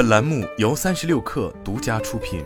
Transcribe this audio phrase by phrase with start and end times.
[0.00, 2.42] 本栏目由三十六氪独家出品。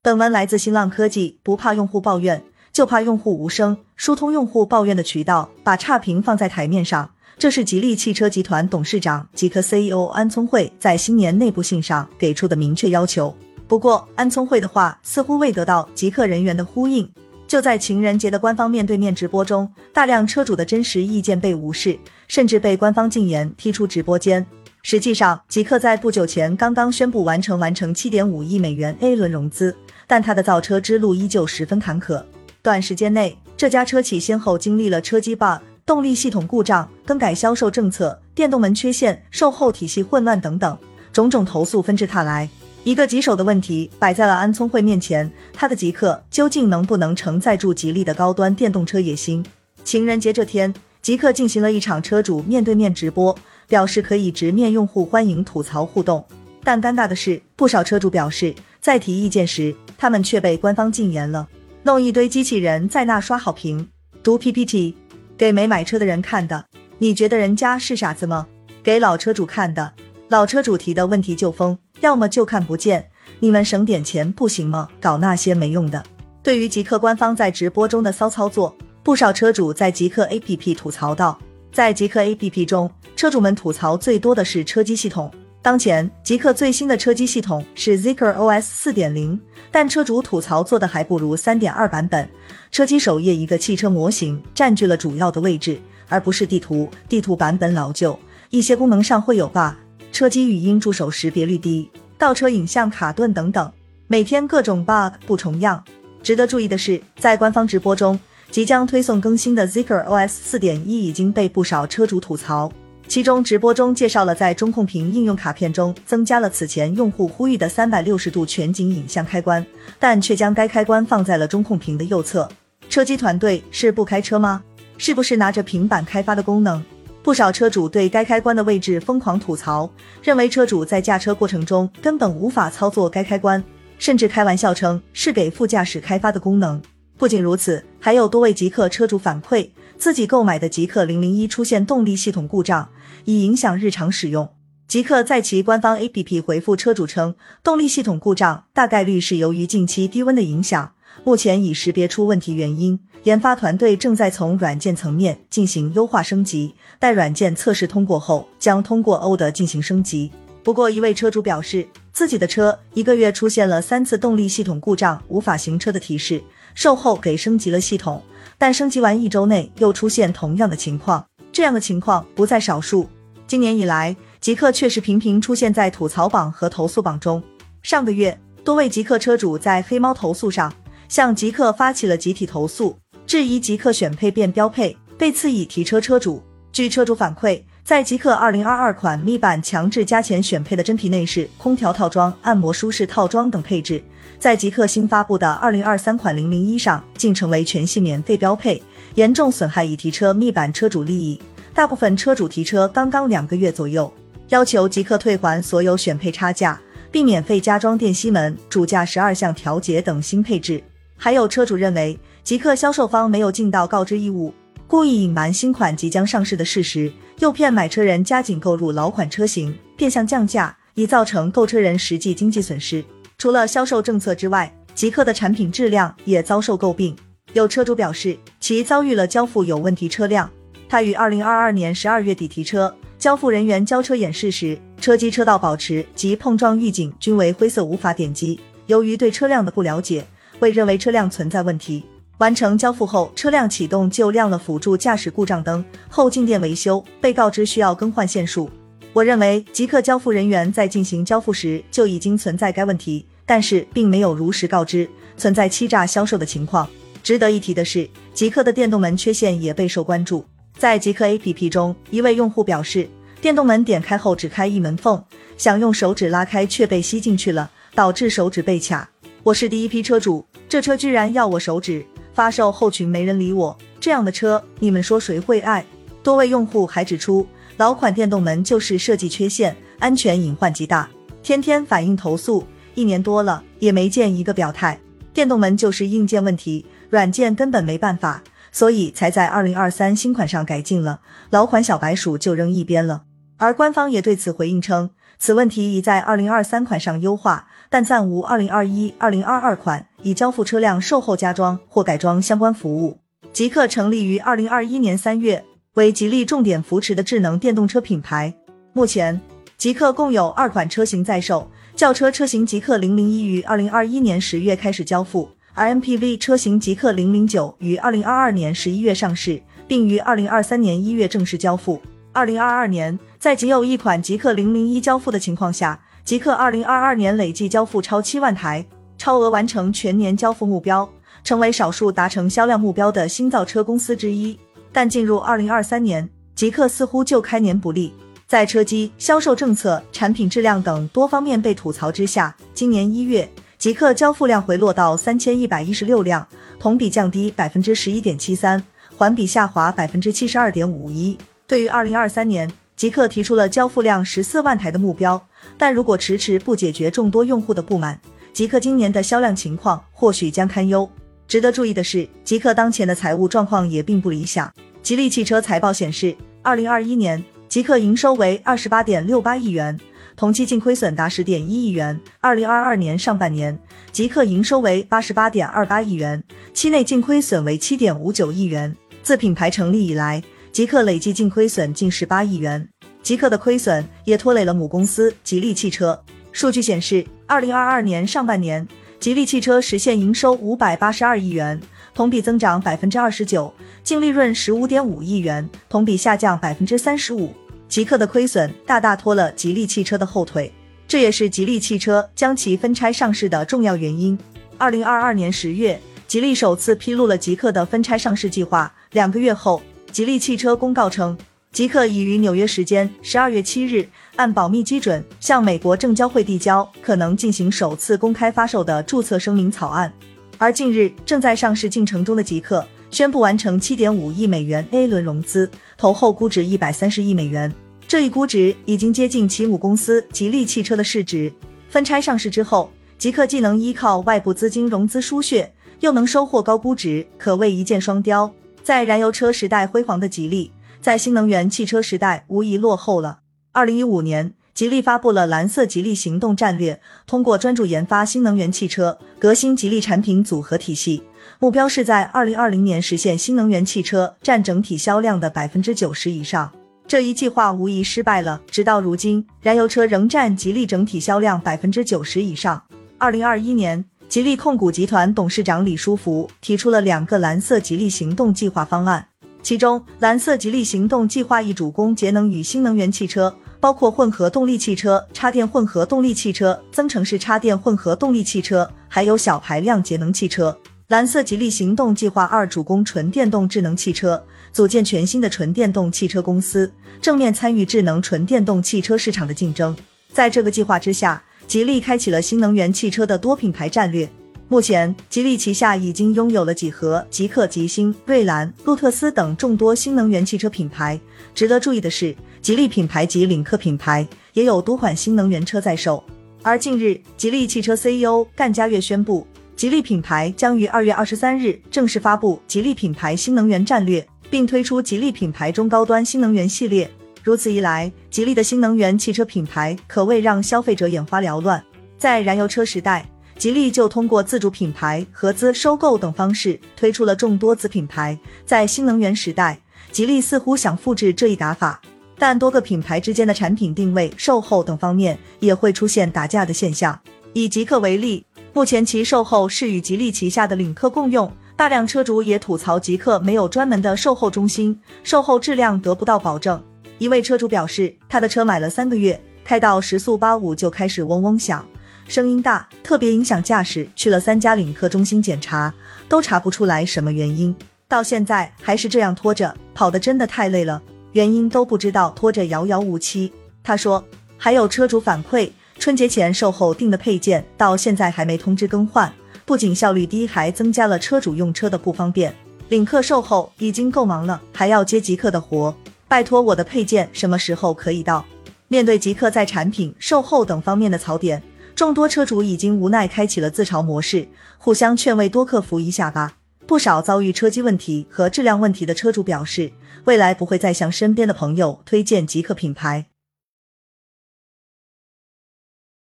[0.00, 1.38] 本文来自新浪科技。
[1.42, 3.76] 不怕用户抱怨，就怕用户无声。
[3.98, 13.36] 疏通用户抱怨的渠道，把差评放在台面上，这是吉利汽车集团董事长、极客 CEO 安聪慧在新年内部信上给出的明确要求。
[13.68, 17.12] 不过，安聪慧的话似乎未得到极客人员的呼应。
[17.46, 21.98] 就在情人节的官方面对面直播中，大量车主的真实意见被无视，
[22.32, 24.46] 甚至被官方禁言踢出直播间。
[24.82, 29.76] 实际上，极客在不久前刚刚宣布完成完成七点五亿美元 A 轮融资，
[30.06, 32.24] 但它的造车之路依旧十分坎坷。
[32.62, 40.78] 短时间内，这家车企先后经历了车机 bug、动力系统故障、更改销售政策、电动门缺陷、售后体系混乱等等
[41.12, 42.48] 种种投诉纷至沓来。
[42.82, 49.44] 一个棘手的问题摆在了安聪慧面前，他的极客究竟能不能承载住吉利的高端电动车野心？
[49.84, 56.24] 情人节这天，极客进行了一场车主面对面直播，表示可以直面用户，欢迎吐槽互动。
[56.62, 61.48] 但尴尬的是，不少车主表示，在提意见时，他们却被官方禁言了。
[61.82, 63.88] 弄一堆机器人在那刷好评，
[64.22, 64.94] 读 PPT，
[65.36, 66.64] 给没买车的人看的。
[66.98, 68.46] 你觉得人家是傻子吗？
[68.84, 69.94] 给老车主看的，
[70.28, 71.76] 老车主提的问题就封。
[72.00, 74.88] 要么就看不见，你们省点钱不行吗？
[75.00, 76.04] 搞那些没用的。
[76.44, 81.36] 对于极客官方在直播中的骚操作，不少车主在极客 APP 吐槽道，
[81.72, 85.28] 在极客 APP 中，车主们吐槽最多的是车机系统。
[85.60, 89.40] 当前极客最新的车机系统是 Zeekr OS 四点零，
[89.72, 92.28] 但车主吐槽做的还不如三点二版本。
[92.70, 96.88] 车机首页一个汽车模型占据了主要的位置，而不是地图。
[97.08, 98.16] 地图版本老旧，
[98.50, 99.74] 一些功能上会有 bug。
[100.12, 103.72] 车机语音助手识别率低，倒车影像卡顿等等，
[104.06, 105.82] 每天各种 bug 不重样。
[106.22, 108.18] 值得注意的是，在官方直播中，
[108.52, 112.70] 即将推送更新的 Zeekr OS 四点一已经被不少车主吐槽。
[113.08, 119.64] 其中，直播中介绍了在中控屏应用卡片中增加了此前用户呼吁的三百六十度全景影像开关，
[119.98, 122.46] 但却将该开关放在了中控屏的右侧。
[122.90, 124.62] 车机团队是不开车吗？
[124.98, 126.84] 是不是拿着平板开发的功能？
[127.22, 129.90] 不少车主对该开关的位置疯狂吐槽，
[130.22, 133.64] 认为车主在驾车过程中根本无法操作该开关，
[133.98, 136.82] 甚至开玩笑称是给副驾驶开发的功能。
[137.16, 142.88] 不仅如此，还有多位极客车主反馈，自己购买的极客零零一出现动力系统故障，
[143.24, 144.48] 已影响日常使用。
[144.88, 150.92] 极客在其官方 APP 回复车主称，动力系统故障大概率是由于近期低温的影响，
[151.24, 152.98] 目前已识别出问题原因。
[153.22, 160.32] 研发团队正在从软件层面进行优化升级，待软件测试通过后，将通过 O 的进行升级。
[160.64, 166.42] 不过，一位车主表示，自己的车一个月出现了三次动力系统故障、无法行车的提示，
[166.74, 168.22] 售后给升级了系统，
[168.58, 173.08] 但升级完一周内又出现同样的情况，这样的情况不在少数。
[173.46, 177.42] 今年以来，极客确实频频出现在吐槽榜和投诉榜中。
[177.82, 180.72] 上个月，多位极客车主在黑猫投诉上
[181.08, 182.96] 向极客发起了集体投诉。
[183.26, 186.42] 质疑极客选配变标配，被次以提车车主。
[186.72, 194.00] 据车主反馈，在极客2022款密版强制加钱选配的真皮内饰、空调套装、按摩舒适套装等配置，
[194.38, 198.80] 在极客新发布的2023款001上竟成为全系免费标配，
[199.16, 201.40] 严重损害已提车密版车主利益。
[201.74, 204.12] 大部分车主提车刚刚两个月左右，
[204.50, 210.82] 要求极客退还所有选配差价，并免费加装电吸门、主驾十二项调节等新配置。
[211.16, 212.18] 还有车主认为。
[212.44, 214.52] 极客销售方没有尽到告知义务，
[214.88, 217.08] 故意隐瞒新款即将上市的事实，
[217.42, 223.04] 诱骗买车人加紧购入老款车型，变相降价，已造成购车人实际经济损失。
[223.36, 227.16] 除了销售政策之外，极客的产品质量也遭受诟病。
[227.52, 230.48] 有车主表示，其遭遇了交付有问题车辆。
[230.88, 238.60] 他于二零二二年十二月底提车，交付人员交车演示时，车机车道保持及碰撞预警均为灰色，无法点击。
[238.86, 240.24] 由于对车辆的不了解，
[240.60, 242.04] 会认为车辆存在问题。
[242.42, 245.84] 完成交付后，车辆启动就亮了辅助驾驶故障灯。
[246.08, 248.68] 后进店维修，被告知需要更换线束。
[249.12, 256.90] 我认为极客交付人员在进行交付时就已经存在该问题，但是并没有如实告知，存在欺诈销售的情况。
[257.22, 260.44] 值得一提的是，极客的电动门缺陷也备受关注。
[260.76, 263.08] 在极客 APP 中，一位用户表示，
[263.40, 265.22] 电动门点开后只开一门缝，
[265.56, 269.08] 想用手指拉开却被吸进去了，导致手指被卡。
[269.44, 272.04] 我是第一批车主，这车居然要我手指。
[272.34, 275.84] 发售后群没人理我，这样的车你们说谁会爱？
[276.22, 277.46] 多位用户还指出，
[277.76, 281.08] 老款电动门就是设计缺陷，安全隐患极大，
[281.42, 282.64] 天天反映投诉，
[282.94, 284.98] 一年多了也没见一个表态。
[285.34, 288.42] 电动门就是硬件问题，软件根本没办法。
[288.74, 291.20] 所以才在二零二三新款上改进了，
[291.50, 293.24] 老款小白鼠就扔一边了。
[293.62, 303.18] 而官方也对此回应称，此问题已在二零二三款上优化，但暂无二零二一、二零二二款已交付车辆售后加装或改装相关服务。
[303.52, 305.64] 极客成立于二零二一年三月，
[305.94, 308.52] 为吉利重点扶持的智能电动车品牌。
[308.92, 309.40] 目前，
[309.78, 322.02] 极客共有二款车型在售，轿车车型极客零零一于二零二一年十月开始交付，而 MPV 车型极客零零九于二零二二年十一月上市，并于二零二三年一月正式交付。
[322.32, 328.84] 二零二二年，在仅有一款极客零零一交付的情况下，极客二零二二年累计交付超七万台，
[329.18, 331.08] 超额完成全年交付目标。
[331.44, 334.56] 成为少数达成销量目标的新造车公司之一，
[334.92, 338.14] 但进入二零二三年，极客似乎就开年不利。
[338.46, 346.46] 在车机、销售政策、产品质量等多方面被吐槽之下，今年一月，极客交付量回落到三千一百一十六辆，
[346.78, 348.82] 同比降低百分之十一点七三，
[349.16, 351.36] 环比下滑百分之七十二点五一。
[351.72, 355.42] 对于二零二三年，极客提出了交付量十四万台的目标，
[355.78, 358.20] 但如果迟迟不解决众多用户的不满，
[358.52, 361.10] 极客今年的销量情况或许将堪忧。
[361.48, 364.70] 值得注意的是，极客当前的财务状况也并不理想。
[365.02, 369.98] 吉利汽车财报显示，二零二一年极客营收为二十八点六八亿元，
[370.36, 372.20] 同期净亏损达十点一亿元。
[372.42, 373.78] 二零二二年上半年，
[374.12, 378.94] 极客营收为八十八点二八亿元，期内净亏损为七点五九亿元。
[379.22, 380.42] 自品牌成立以来，
[380.72, 382.88] 极客累计净亏损近十八亿元。
[383.22, 386.18] 极客的亏损也拖累了母公司吉利汽车。
[386.50, 388.88] 数据显示，二零二二年上半年。
[389.20, 391.80] 吉利汽车实现营收五百八十二亿元，
[392.12, 393.72] 同比增长百分之二十九，
[394.02, 397.54] 净利润十五点五亿元，同比下降百分之三十五。
[397.86, 400.72] 极客的亏损大大拖了吉利汽车的后腿，
[401.06, 404.36] 这也是吉利汽车将其分拆上市的重要原因。
[404.78, 408.92] 二零二二年十月，吉利首次披露了极客的分拆上市计划。
[409.12, 409.80] 两个月后，
[410.12, 411.36] 吉利汽车公告称。
[411.72, 414.06] 极客已于纽约时间十二月七日
[414.36, 420.12] 按保密基准向美国证交会递交可能进行首次公开发售的注册声明草案。
[420.58, 427.72] 而近日正在上市进程中的极客宣布完成七点五亿美元 A 轮融资，投后估值一百三十亿美元，
[428.06, 431.50] 这一估值已经接近其母公司吉利汽车的市值。
[431.88, 438.52] 分拆上市之后，极客既能依靠外部资金融资输血，又能收获高估值，可谓一箭双雕。
[438.82, 440.72] 在燃油车时代辉煌的吉利。
[441.00, 443.40] 在新能源汽车时代，无疑落后了。
[443.72, 451.24] 二零一五年，吉利发布了蓝色吉利行动战略，通过专注研发新能源汽车，革新吉利产品组合体系，
[451.58, 456.70] 目标是在二零二零年实现新能源汽车占整体销量的百分之九十以上。
[457.08, 458.60] 这一计划无疑失败了。
[458.70, 462.80] 直到如今，燃油车仍占吉利整体销量百分之九十以上。
[463.18, 469.26] 二零二一年，吉利控股集团董事长李书福提出了两个蓝色吉利行动计划方案。
[469.62, 480.74] 其中，蓝色吉利行动计划一主攻节能与新能源汽车，包括混合动力汽车、插电混合动力汽车、增程式插电混合动力汽车，还有小排量节能汽车。
[481.08, 484.42] 蓝色吉利行动计划二主攻纯电动智能汽车，
[484.72, 486.90] 组建全新的纯电动汽车公司，
[487.20, 489.94] 正面参与智能纯电动汽车市场的竞争。
[490.32, 494.28] 在这个计划之下，吉利开启了新能源汽车的多品牌战略。
[494.68, 501.20] 目前，吉利旗下已经拥有了几何、极客、吉星、瑞兰、路特斯等众多新能源汽车品牌。
[501.54, 506.24] 值得注意的是，吉利品牌及领克品牌也有多款新能源车在售。
[506.62, 517.10] 而近日，吉利汽车 CEO 干家跃宣布，吉利品牌将于二月二十三日正式发布吉利品牌新能源战略，并推出吉利品牌中高端新能源系列。
[517.42, 521.82] 如此一来，吉利的新能源汽车品牌可谓让消费者眼花缭乱。
[522.16, 523.28] 在燃油车时代。
[523.58, 528.36] 吉利就通过自主品牌、合资收购等方式推出了众多子品牌。
[528.66, 529.78] 在新能源时代，
[530.10, 532.00] 吉利似乎想复制这一打法，
[532.36, 537.16] 但多个品牌之间的产品定位、售后等方面也会出现打架的现象。
[537.52, 546.82] 以极客为例，目前其售后是与吉利旗下的领克共用，大量车主也吐槽极客没有专门的售后中心，售后质量得不到保证。
[547.22, 551.86] 一位车主表示，他的车买了三个月，开到时速八五就开始嗡嗡响。
[552.26, 554.08] 声音大，特别影响驾驶。
[554.16, 555.94] 去了三家领克中心检查，
[556.28, 557.72] 都查不出来什么原因。
[558.08, 561.00] 到现在还是这样拖着，跑的真的太累了。
[561.30, 563.52] 原因都不知道，拖着遥遥无期。
[563.84, 564.24] 他说，
[564.58, 569.32] 还有车主反馈，春节前售后订的配件到现在还没通知更换，
[569.64, 572.52] 不仅效率低，还增加了车主用车的不方便。
[572.88, 575.94] 领克售后已经够忙了，还要接极客的活，
[576.32, 578.42] 拜托我的配件什么时候可以到？
[578.88, 581.62] 面对极客在产品、售后等方面的槽点。
[581.94, 584.48] 众多车主已经无奈开启了自嘲模式，
[584.78, 586.54] 互相劝慰，多克服一下吧。
[586.86, 589.92] 不少遭遇车机问题和质量问题的车主表示，
[590.24, 593.26] 未来不会再向身边的朋友推荐极客品牌。